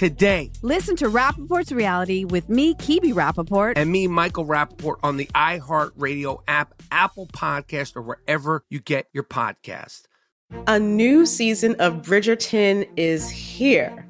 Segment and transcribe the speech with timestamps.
[0.00, 0.50] today.
[0.62, 3.74] Listen to Rapaport's Reality with me, Kebe Rapaport.
[3.76, 9.24] And me, Michael Rapaport, on the iHeartRadio app, Apple Podcast, or wherever you get your
[9.24, 10.04] podcast.
[10.66, 14.09] A new season of Bridgerton is here.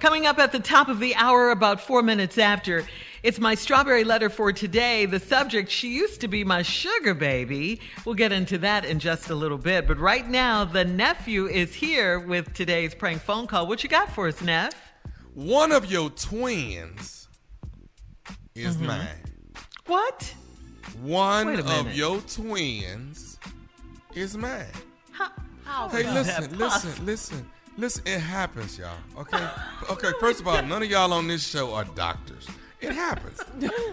[0.00, 2.86] Coming up at the top of the hour, about four minutes after,
[3.22, 5.04] it's my strawberry letter for today.
[5.04, 7.82] The subject, she used to be my sugar baby.
[8.06, 9.86] We'll get into that in just a little bit.
[9.86, 13.66] But right now, the nephew is here with today's prank phone call.
[13.66, 14.72] What you got for us, Neff?
[15.34, 17.28] One of your twins
[18.54, 18.86] is Mhm.
[18.86, 19.24] mine.
[19.84, 20.34] What?
[21.02, 23.38] One of your twins
[24.14, 24.66] is mine.
[25.64, 27.50] How Hey, is listen, listen, listen,
[27.80, 28.02] listen.
[28.06, 28.96] It happens, y'all.
[29.18, 29.48] Okay,
[29.90, 30.10] okay.
[30.20, 32.46] First of all, none of y'all on this show are doctors.
[32.80, 33.40] It happens.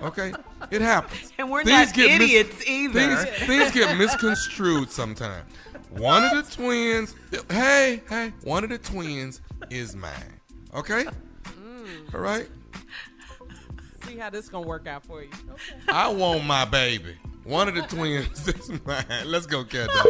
[0.03, 0.34] Okay,
[0.72, 1.34] it happens.
[1.38, 3.16] And we're not get mis- idiots either.
[3.16, 5.44] Things, things get misconstrued sometimes.
[5.92, 7.16] One of the twins.
[7.50, 8.34] Hey, hey.
[8.44, 10.40] One of the twins is mine.
[10.74, 11.06] Okay.
[12.14, 12.48] All right.
[14.06, 15.30] See how this gonna work out for you.
[15.90, 17.18] I want my baby.
[17.44, 19.06] One of the twins is mine.
[19.25, 20.06] Let's go, cat dog.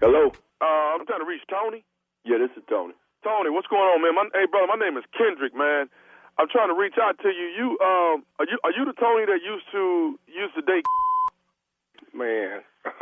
[0.00, 0.32] Hello.
[0.60, 1.84] Uh, I'm trying to reach Tony.
[2.28, 2.92] Yeah, this is Tony.
[3.24, 4.12] Tony, what's going on, man?
[4.12, 5.88] My, hey, brother, my name is Kendrick, man.
[6.36, 7.48] I'm trying to reach out to you.
[7.56, 10.84] You, um, are you are you the Tony that used to used to date?
[12.14, 12.60] Man,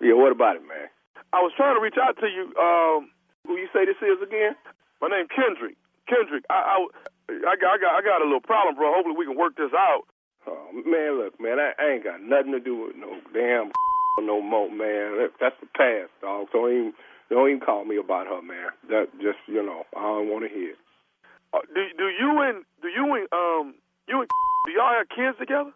[0.00, 0.14] yeah.
[0.14, 0.90] What about it, man?
[1.32, 2.50] I was trying to reach out to you.
[2.58, 3.10] Um,
[3.46, 4.54] who you say this is again?
[5.02, 5.76] My name Kendrick.
[6.08, 6.42] Kendrick.
[6.50, 6.76] I, I,
[7.30, 8.90] I got, I got, I got a little problem, bro.
[8.90, 10.06] Hopefully we can work this out.
[10.46, 13.70] Oh man, look, man, I, I ain't got nothing to do with no damn
[14.26, 15.18] no more, man.
[15.18, 16.48] That, that's the past, dog.
[16.52, 16.94] Don't even
[17.34, 18.70] don't even call me about her, man.
[18.88, 20.74] That just you know, I don't want to hear.
[21.52, 23.74] Uh, do do you and do you and um
[24.06, 24.30] you and
[24.66, 25.74] do y'all have kids together?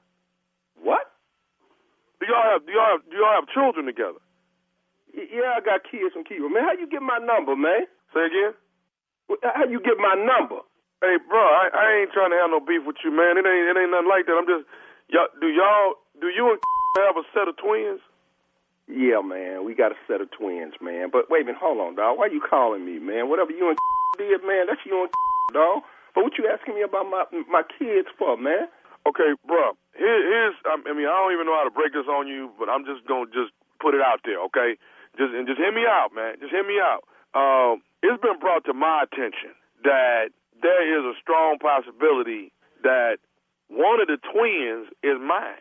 [0.78, 1.10] What?
[2.20, 4.22] Do y'all have do y'all have do y'all have children together?
[5.14, 6.46] Yeah, I got kids from Kiva.
[6.46, 7.90] Man, how you get my number, man?
[8.14, 8.54] Say again.
[9.42, 10.62] How you get my number?
[11.02, 13.38] Hey, bro, I, I ain't trying to have no beef with you, man.
[13.38, 14.38] It ain't it ain't nothing like that.
[14.38, 14.66] I'm just
[15.10, 15.30] y'all.
[15.40, 16.58] Do y'all do you and
[17.06, 18.02] have a set of twins?
[18.88, 21.12] Yeah, man, we got a set of twins, man.
[21.12, 22.16] But wait a minute, hold on, dog.
[22.16, 23.28] Why you calling me, man?
[23.28, 23.76] Whatever you and
[24.18, 25.12] did, man, that's you and
[25.52, 25.84] dog.
[26.16, 28.72] But what you asking me about my my kids for, man?
[29.04, 29.76] Okay, bro.
[29.92, 32.72] Here, here's I mean I don't even know how to break this on you, but
[32.72, 34.80] I'm just gonna just put it out there, okay?
[35.20, 36.40] Just and just hear me out, man.
[36.40, 37.04] Just hear me out.
[37.36, 39.52] Um, it's been brought to my attention
[39.84, 40.32] that
[40.64, 43.20] there is a strong possibility that
[43.68, 45.60] one of the twins is mine.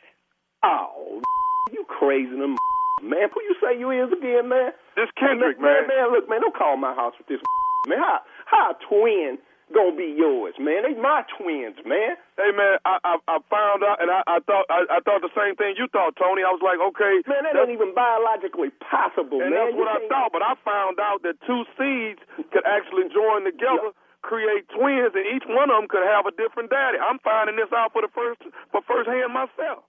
[0.63, 1.19] Oh,
[1.75, 2.55] you crazy them
[3.01, 3.29] man.
[3.33, 4.71] Who you say you is again, man?
[4.95, 5.87] This Kendrick, man.
[5.87, 5.87] man.
[5.87, 7.41] Man, look, man, don't call my house with this
[7.87, 7.99] man.
[7.99, 9.37] How how a twin
[9.73, 10.87] gonna be yours, man?
[10.87, 12.15] They my twins, man.
[12.39, 15.33] Hey man, I I, I found out, and I, I thought I, I thought the
[15.35, 16.41] same thing you thought, Tony.
[16.41, 19.59] I was like, okay, Man, that ain't even biologically possible, and man.
[19.59, 20.31] that's what I thought.
[20.31, 22.21] But I found out that two seeds
[22.55, 23.91] could actually join together,
[24.23, 26.97] create twins, and each one of them could have a different daddy.
[26.97, 28.39] I'm finding this out for the first
[28.71, 29.83] for first hand myself.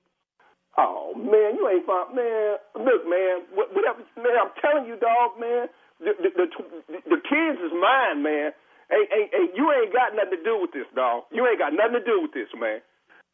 [0.79, 2.63] Oh man, you ain't found man.
[2.79, 4.39] Look, man, wh- whatever, man.
[4.39, 5.67] I'm telling you, dog, man.
[5.99, 6.47] The the the,
[7.03, 8.55] the, kids is mine, man.
[8.87, 11.27] Hey, hey, hey, you ain't got nothing to do with this, dog.
[11.35, 12.79] You ain't got nothing to do with this, man.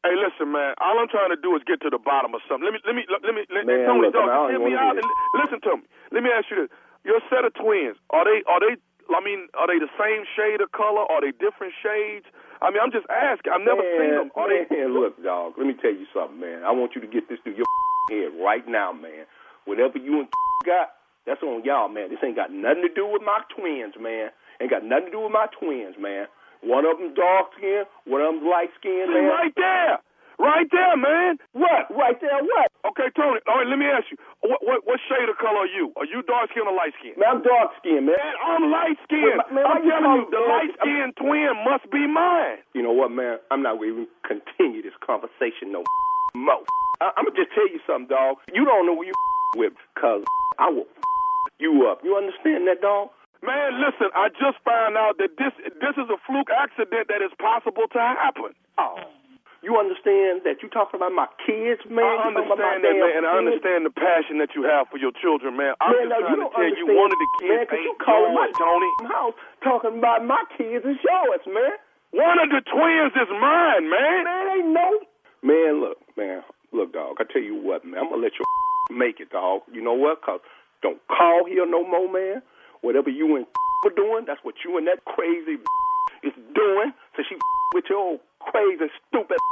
[0.01, 0.73] Hey, listen, man.
[0.81, 2.65] All I'm trying to do is get to the bottom of something.
[2.65, 4.97] Let me, let me, let me, let, Man, Tony, look, dog, don't hear me out.
[4.97, 5.05] And
[5.37, 5.85] listen to me.
[6.17, 6.73] Let me ask you this:
[7.05, 8.81] Your set of twins are they, are they?
[9.13, 11.05] I mean, are they the same shade of color?
[11.13, 12.25] Are they different shades?
[12.65, 13.53] I mean, I'm just asking.
[13.53, 14.29] I've never man, seen them.
[14.33, 14.89] Are man, they?
[14.89, 15.61] look, dog.
[15.61, 16.65] Let me tell you something, man.
[16.65, 17.69] I want you to get this through your
[18.11, 19.29] head right now, man.
[19.69, 20.29] Whatever you and
[20.65, 20.97] got,
[21.29, 22.09] that's on y'all, man.
[22.09, 24.33] This ain't got nothing to do with my twins, man.
[24.61, 26.25] Ain't got nothing to do with my twins, man.
[26.65, 29.29] One of them dark skin, one of them light skin, man.
[29.29, 30.01] right there,
[30.39, 31.39] right there, man.
[31.53, 31.91] What?
[31.91, 32.69] Right there, what?
[32.93, 33.41] Okay, Tony.
[33.49, 34.19] All right, let me ask you.
[34.45, 35.93] What, what, what shade of color are you?
[35.97, 37.17] Are you dark skinned or light skinned?
[37.17, 38.19] Man, I'm dark skinned, man.
[38.19, 39.41] Man, I'm light skinned.
[39.51, 42.61] Man, I'm telling you, the light skinned twin must be mine.
[42.77, 43.39] You know what, man?
[43.51, 45.83] I'm not even continue this conversation no
[46.35, 46.65] more.
[47.01, 48.39] I'm gonna just tell you something, dog.
[48.53, 49.17] You don't know who you
[49.57, 50.23] with, cause
[50.59, 50.87] I will
[51.59, 52.01] you up.
[52.05, 53.11] You understand that, dog?
[53.45, 57.33] Man, listen, I just found out that this this is a fluke accident that is
[57.37, 58.57] possible to happen.
[58.79, 58.97] Oh.
[59.65, 62.05] You understand that you talking about my kids, man?
[62.05, 64.69] I You talking about my understand that, man, and I understand the passion that you
[64.69, 65.73] have for your children, man.
[65.81, 67.81] I'm man, just no, trying you to tell you one of the kids man, 'cause
[67.81, 68.91] you ain't calling my yours, Tony.
[69.09, 69.35] house
[69.65, 71.73] talking about my kids is yours, man.
[72.13, 74.25] One of the twins is mine, man.
[74.29, 74.89] Man, ain't no.
[75.43, 77.17] Man, look, man, look, dog.
[77.19, 78.05] I tell you what, man.
[78.05, 78.45] I'm gonna let you
[78.95, 79.63] make it, dog.
[79.73, 80.21] You know what?
[80.21, 80.41] Cause
[80.85, 82.43] don't call here no more, man.
[82.85, 83.47] Whatever you and
[83.85, 85.57] were doing, that's what you and that crazy
[86.23, 86.93] is doing.
[87.17, 87.37] So she
[87.73, 88.21] with your old
[88.51, 89.39] crazy stupid.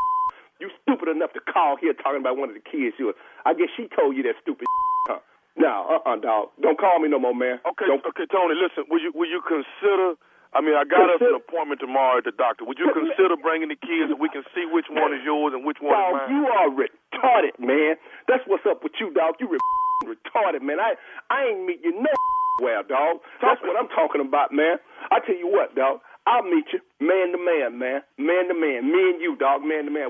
[0.62, 2.94] You stupid enough to call here talking about one of the kids.
[2.94, 3.10] You,
[3.42, 4.62] I guess she told you that stupid.
[5.10, 5.18] Huh?
[5.58, 6.54] No, uh, uh dog.
[6.62, 7.58] Don't call me no more, man.
[7.66, 8.54] Okay, Don't, okay, Tony.
[8.54, 10.14] Listen, will you will you consider?
[10.54, 12.62] I mean, I got us an appointment tomorrow at the doctor.
[12.62, 15.66] Would you consider bringing the kids so we can see which one is yours and
[15.66, 16.28] which one is Dog, mine?
[16.30, 17.98] you are retarded, man.
[18.30, 19.42] That's what's up with you, dog.
[19.42, 19.58] You re-
[20.14, 20.78] retarded, man.
[20.78, 20.94] I
[21.26, 22.14] I ain't meet you no
[22.62, 23.18] well, dog.
[23.42, 24.76] That's what I'm talking about, man.
[25.10, 25.98] I tell you what, dog.
[26.26, 28.00] I'll meet you man to man, man.
[28.18, 28.86] Man to man.
[28.86, 29.62] Me and you, dog.
[29.62, 30.08] Man to man.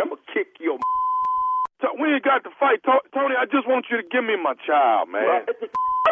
[0.00, 0.76] I'm gonna kick your.
[1.80, 3.34] So we ain't got to fight, To- Tony.
[3.36, 5.44] I just want you to give me my child, man.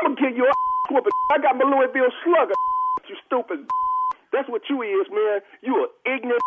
[0.01, 0.53] I'm gonna give you a
[0.93, 1.13] whooping.
[1.33, 2.57] I got my Louisville slugger.
[3.09, 3.69] You stupid.
[4.33, 5.41] That's what you is, man.
[5.63, 6.43] You a ignorant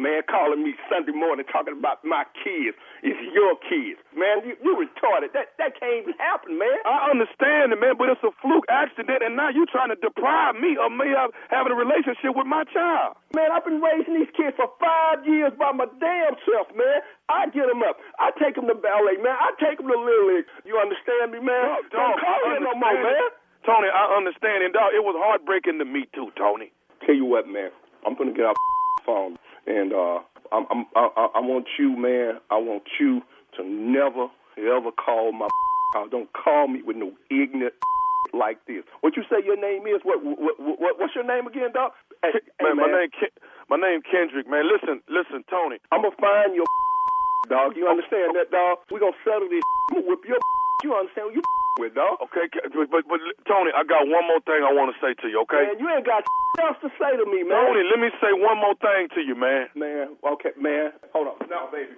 [0.00, 2.72] man calling me Sunday morning talking about my kids.
[3.04, 4.40] It's your kids, man.
[4.40, 5.36] You you retarded.
[5.36, 6.80] That that can't even happen, man.
[6.88, 10.56] I understand it, man, but it's a fluke accident, and now you're trying to deprive
[10.56, 13.20] me of me of having a relationship with my child.
[13.36, 17.04] Man, I've been raising these kids for five years by my damn self, man.
[17.28, 18.00] I get them up.
[18.16, 19.36] I take them to ballet, man.
[19.36, 20.48] I take them to Little League.
[20.64, 21.84] You understand me, man?
[21.92, 23.28] Don't call me no more, man.
[23.68, 26.72] Tony, I understand, and dog, it was heartbreaking to me too, Tony.
[27.04, 27.70] Tell you what, man.
[28.06, 29.38] I'm gonna get off the phone,
[29.72, 30.20] and uh,
[30.52, 32.40] I'm, I'm, I, I want you, man.
[32.50, 33.22] I want you
[33.56, 34.28] to never
[34.58, 35.48] ever call my
[35.94, 36.08] house.
[36.10, 37.74] Don't call me with no ignorant
[38.34, 38.84] like this.
[39.00, 40.00] What you say your name is?
[40.04, 41.92] What, what, what what's your name again, dog?
[42.22, 43.36] Hey, Man, hey, my name, Ken-
[43.68, 44.48] my name Kendrick.
[44.48, 45.78] Man, listen, listen, Tony.
[45.90, 46.66] I'm gonna find your
[47.48, 47.76] dog.
[47.76, 48.78] You understand that, dog?
[48.92, 49.64] We gonna settle this.
[49.90, 50.38] I'm gonna whip your.
[50.82, 51.42] You understand what you
[51.80, 52.18] with, dog?
[52.28, 55.26] Okay, but, but, but Tony, I got one more thing I want to say to
[55.30, 55.40] you.
[55.48, 56.22] Okay, Man, you ain't got
[56.62, 57.56] else to say to me, man.
[57.56, 59.70] Tony, let me say one more thing to you, man.
[59.74, 60.92] Man, okay, man.
[61.16, 61.36] Hold on.
[61.48, 61.96] Now, baby.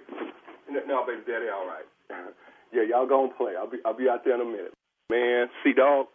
[0.87, 1.87] Now, baby, daddy, all right.
[2.73, 3.55] Yeah, y'all gonna play.
[3.55, 4.73] I'll be I'll be out there in a minute.
[5.09, 6.07] Man, see dog.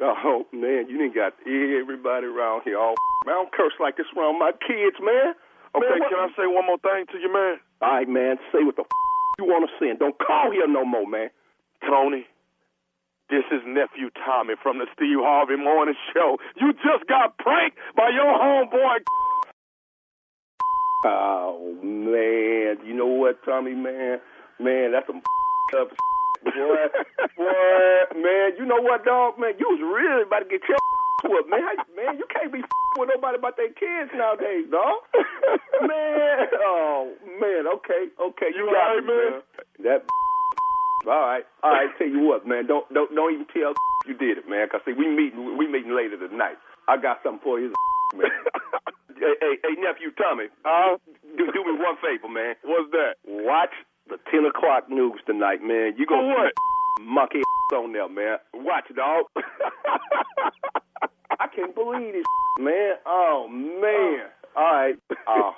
[0.00, 4.10] Oh man, you didn't got everybody around here all man, I don't curse like this
[4.18, 5.38] around my kids, man.
[5.78, 7.60] Okay, Man, can I say one more thing to you, man?
[7.82, 10.84] All right, man, say what the f- you wanna say and don't call here no
[10.84, 11.30] more, man.
[11.86, 12.26] Tony,
[13.30, 16.38] this is nephew Tommy from the Steve Harvey Morning Show.
[16.60, 18.98] You just got pranked by your homeboy.
[21.04, 24.20] Oh man, you know what, Tommy, man?
[24.60, 25.22] Man, that's some
[25.80, 25.88] up
[26.44, 26.76] boy,
[27.36, 28.50] boy, man.
[28.58, 29.54] You know what, dog, man?
[29.58, 30.78] You was really about to get your
[31.24, 31.60] whooped, man.
[31.62, 32.62] How, man, you can't be
[32.98, 35.02] with nobody about their kids nowadays, dog.
[35.82, 39.32] man, oh man, okay, okay, you, You got right, me, man.
[39.84, 40.04] That
[41.06, 41.88] all right, all right.
[41.98, 42.66] Tell you what, man.
[42.66, 43.72] Don't don't don't even tell
[44.06, 44.68] you did it, man.
[44.70, 46.56] Cause see, we meeting we meeting later tonight.
[46.88, 47.72] I got something for you,
[48.16, 48.30] man.
[49.16, 50.46] hey, hey, hey, nephew Tommy.
[50.64, 50.98] Uh,
[51.36, 52.54] do, do me one favor, man.
[52.64, 53.14] What's that?
[53.24, 53.74] Watch
[54.08, 55.94] the ten o'clock news tonight, man.
[55.96, 56.52] You gonna what?
[57.00, 57.42] monkey
[57.74, 58.38] on there, man.
[58.54, 59.24] Watch, dog.
[61.40, 62.24] I can't believe this,
[62.60, 62.94] man.
[63.06, 64.28] Oh man.
[64.56, 64.94] All right.
[65.26, 65.52] Oh.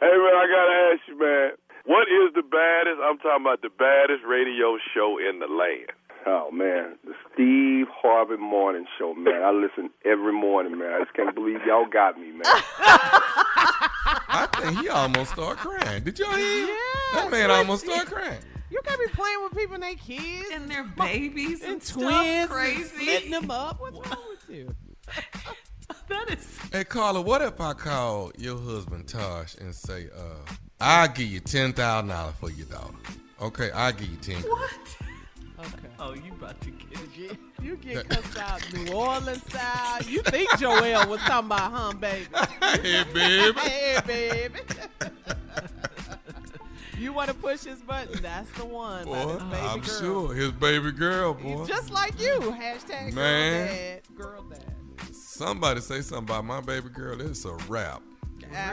[0.00, 1.50] Hey man, I gotta ask you, man.
[1.86, 2.98] What is the baddest?
[3.00, 5.92] I'm talking about the baddest radio show in the land.
[6.26, 9.40] Oh man, the Steve Harvey Morning Show, man.
[9.44, 10.92] I listen every morning, man.
[10.92, 12.42] I just can't believe y'all got me, man.
[12.44, 16.02] I think he almost started crying.
[16.02, 16.66] Did y'all hear?
[16.66, 16.74] him?
[17.14, 18.40] that man almost started crying.
[18.68, 22.02] You can't be playing with people and their kids and their babies and, and stuff
[22.02, 22.80] twins, crazy.
[22.80, 23.80] and splitting them up.
[23.80, 24.74] What's wrong with you?
[26.08, 26.58] that is.
[26.72, 31.40] Hey Carla, what if I call your husband Tosh and say, uh, I'll give you
[31.40, 32.94] ten thousand dollars for your daughter.
[33.40, 34.42] Okay, I'll give you ten.
[34.42, 34.70] What?
[35.58, 35.88] Okay.
[35.98, 37.38] Oh, you about to get it?
[37.62, 40.02] You get cussed out New Orleans style.
[40.02, 42.26] You think Joel was talking about hum baby?
[42.60, 43.58] hey baby.
[43.60, 44.58] hey baby.
[46.98, 48.20] you want to push his button?
[48.22, 49.06] That's the one.
[49.06, 50.00] Boy, his baby I'm girl.
[50.00, 51.64] sure his baby girl, boy.
[51.66, 52.38] Just like you.
[52.38, 53.66] Hashtag Man.
[53.66, 54.02] girl dad.
[54.16, 55.14] Girl dad.
[55.14, 57.20] Somebody say something about my baby girl.
[57.20, 58.02] It's a wrap.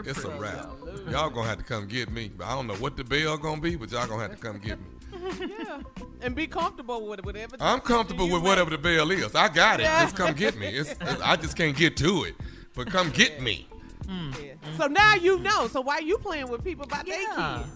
[0.06, 0.70] It's a wrap.
[1.10, 2.32] Y'all gonna have to come get me.
[2.36, 4.60] But I don't know what the bill gonna be, but y'all gonna have to come
[4.60, 4.86] get me.
[5.40, 5.82] Yeah.
[6.22, 7.56] And be comfortable with whatever.
[7.60, 8.44] I'm comfortable with make.
[8.44, 9.36] whatever the bill is.
[9.36, 9.84] I got it.
[9.84, 10.04] Yeah.
[10.04, 10.68] Just come get me.
[10.68, 12.36] It's, it's- I just can't get to it,
[12.75, 13.68] but come get me
[14.08, 14.12] Yeah.
[14.13, 14.78] Mm.
[14.78, 15.68] So now you know.
[15.68, 17.16] So why you playing with people about Yeah.
[17.36, 17.70] their kids?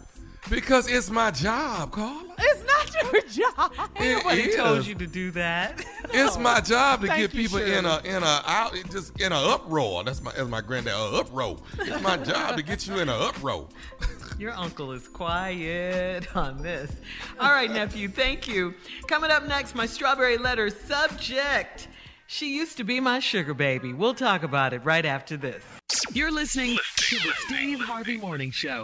[0.50, 2.36] Because it's my job, Carla.
[2.40, 3.72] It's not your job.
[3.96, 5.84] It Nobody told you to do that.
[6.14, 9.36] It's my job to get you, people in a in a out just in a
[9.36, 10.06] uproar.
[10.06, 11.58] That's my as my granddad a uproar.
[11.80, 13.68] It's my job to get you in a uproar.
[14.40, 16.92] Your uncle is quiet on this.
[17.40, 18.74] All right, nephew, thank you.
[19.08, 21.90] Coming up next, my strawberry letter subject.
[22.28, 23.94] She used to be my sugar baby.
[23.94, 25.64] We'll talk about it right after this.
[26.14, 28.84] You're listening to the Steve Harvey Morning Show.